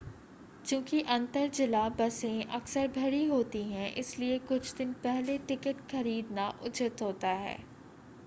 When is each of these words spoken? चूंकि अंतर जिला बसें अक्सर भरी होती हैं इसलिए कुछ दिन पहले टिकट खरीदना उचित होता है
चूंकि 0.65 1.01
अंतर 1.09 1.47
जिला 1.47 1.81
बसें 1.89 2.45
अक्सर 2.49 2.87
भरी 2.95 3.23
होती 3.25 3.61
हैं 3.63 3.93
इसलिए 3.95 4.39
कुछ 4.47 4.73
दिन 4.75 4.93
पहले 5.03 5.37
टिकट 5.47 5.87
खरीदना 5.91 6.49
उचित 6.65 7.01
होता 7.01 7.33
है 7.35 7.57